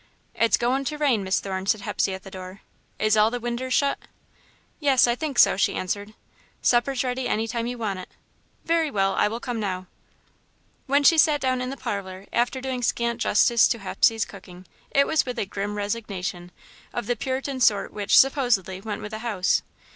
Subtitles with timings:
[0.33, 2.61] "It's goin' to rain, Miss Thorne," said Hepsey, at the door.
[2.97, 3.99] "Is all the winders shut?"
[4.79, 6.15] "Yes, I think so," she answered.
[6.59, 8.09] "Supper's ready any time you want it."
[8.65, 9.85] "Very well, I will come now."
[10.87, 15.05] When she sat down in the parlour, after doing scant justice to Hepsey's cooking, it
[15.05, 16.49] was with a grim resignation,
[16.91, 19.61] of the Puritan sort which, supposedly, went with the house.